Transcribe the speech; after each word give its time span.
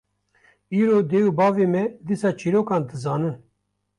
Îro 0.79 0.99
dê 1.09 1.19
û 1.27 1.29
bavê 1.39 1.65
me 1.73 1.83
dîsa 2.07 2.29
çîrokan 2.39 2.83
dizanin 2.89 3.35